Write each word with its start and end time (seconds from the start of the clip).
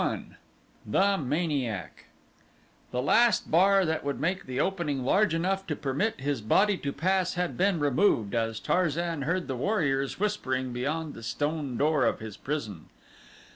21 0.03 0.35
The 0.87 1.17
Maniac 1.19 2.05
The 2.89 3.03
last 3.03 3.51
bar 3.51 3.85
that 3.85 4.03
would 4.03 4.19
make 4.19 4.47
the 4.47 4.59
opening 4.59 5.03
large 5.05 5.35
enough 5.35 5.67
to 5.67 5.75
permit 5.75 6.19
his 6.21 6.41
body 6.41 6.75
to 6.77 6.91
pass 6.91 7.35
had 7.35 7.55
been 7.55 7.79
removed 7.79 8.33
as 8.33 8.59
Tarzan 8.59 9.21
heard 9.21 9.47
the 9.47 9.55
warriors 9.55 10.19
whispering 10.19 10.73
beyond 10.73 11.13
the 11.13 11.21
stone 11.21 11.77
door 11.77 12.05
of 12.07 12.17
his 12.19 12.35
prison. 12.35 12.89